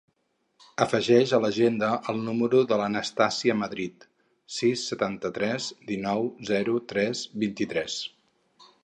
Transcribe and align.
Afegeix 0.83 1.33
a 1.37 1.39
l'agenda 1.41 1.89
el 2.13 2.23
número 2.29 2.61
de 2.71 2.79
l'Anastàsia 2.81 3.57
Madrid: 3.59 4.07
sis, 4.55 4.87
setanta-tres, 4.93 5.69
dinou, 5.93 6.27
zero, 6.53 6.75
tres, 6.95 7.23
vuitanta-tres. 7.45 8.01